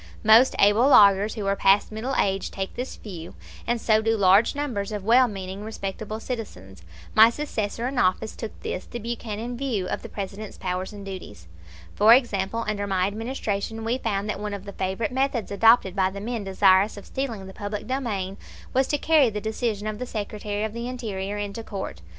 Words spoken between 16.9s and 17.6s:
of stealing the